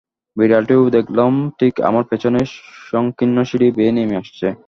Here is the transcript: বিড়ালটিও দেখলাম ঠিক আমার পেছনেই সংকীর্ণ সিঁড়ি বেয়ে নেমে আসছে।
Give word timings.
বিড়ালটিও 0.37 0.83
দেখলাম 0.89 1.31
ঠিক 1.59 1.73
আমার 1.81 2.03
পেছনেই 2.03 2.47
সংকীর্ণ 2.91 3.37
সিঁড়ি 3.43 3.67
বেয়ে 3.71 3.91
নেমে 3.91 4.15
আসছে। 4.15 4.47